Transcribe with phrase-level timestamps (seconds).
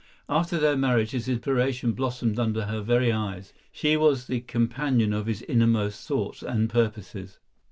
[0.27, 3.53] After their marriage his inspiration blossomed under her very eyes.
[3.71, 7.37] She was the companion of his innermost thoughts and purposes.